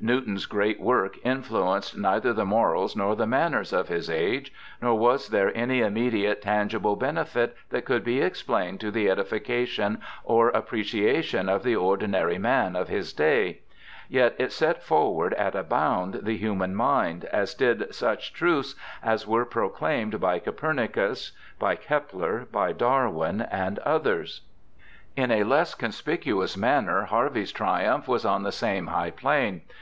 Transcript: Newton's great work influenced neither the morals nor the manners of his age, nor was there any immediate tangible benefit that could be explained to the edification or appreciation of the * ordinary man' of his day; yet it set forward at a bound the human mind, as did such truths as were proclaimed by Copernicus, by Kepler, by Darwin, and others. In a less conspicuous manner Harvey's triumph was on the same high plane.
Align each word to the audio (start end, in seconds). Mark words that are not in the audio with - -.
Newton's 0.00 0.46
great 0.46 0.80
work 0.80 1.18
influenced 1.22 1.98
neither 1.98 2.32
the 2.32 2.46
morals 2.46 2.96
nor 2.96 3.14
the 3.14 3.26
manners 3.26 3.74
of 3.74 3.88
his 3.88 4.08
age, 4.08 4.50
nor 4.80 4.94
was 4.94 5.28
there 5.28 5.54
any 5.54 5.82
immediate 5.82 6.40
tangible 6.40 6.96
benefit 6.96 7.54
that 7.68 7.84
could 7.84 8.02
be 8.02 8.22
explained 8.22 8.80
to 8.80 8.90
the 8.90 9.10
edification 9.10 10.00
or 10.24 10.48
appreciation 10.48 11.46
of 11.50 11.62
the 11.62 11.76
* 11.76 11.76
ordinary 11.76 12.38
man' 12.38 12.74
of 12.74 12.88
his 12.88 13.12
day; 13.12 13.60
yet 14.08 14.34
it 14.38 14.50
set 14.50 14.82
forward 14.82 15.34
at 15.34 15.54
a 15.54 15.62
bound 15.62 16.20
the 16.22 16.38
human 16.38 16.74
mind, 16.74 17.26
as 17.26 17.52
did 17.52 17.94
such 17.94 18.32
truths 18.32 18.74
as 19.02 19.26
were 19.26 19.44
proclaimed 19.44 20.18
by 20.18 20.38
Copernicus, 20.38 21.32
by 21.58 21.74
Kepler, 21.74 22.48
by 22.50 22.72
Darwin, 22.72 23.42
and 23.42 23.78
others. 23.80 24.40
In 25.18 25.30
a 25.30 25.44
less 25.44 25.74
conspicuous 25.74 26.56
manner 26.56 27.02
Harvey's 27.02 27.52
triumph 27.52 28.08
was 28.08 28.24
on 28.24 28.42
the 28.42 28.52
same 28.52 28.86
high 28.86 29.10
plane. 29.10 29.60